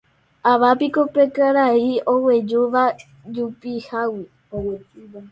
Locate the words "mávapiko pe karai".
0.43-1.91